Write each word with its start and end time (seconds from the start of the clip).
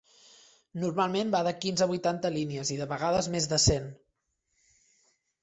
Normalment 0.83 1.33
va 1.35 1.41
de 1.47 1.51
quinze 1.65 1.85
a 1.87 1.89
vuitanta 1.91 2.33
línies 2.39 2.73
i, 2.77 2.79
de 2.81 2.89
vegades, 2.95 3.29
més 3.37 3.49
de 3.53 3.61
cent. 3.67 3.87